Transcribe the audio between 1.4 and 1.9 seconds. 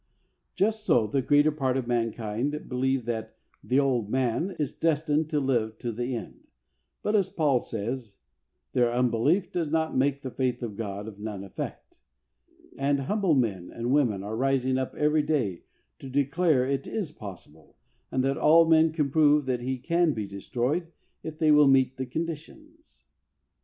part of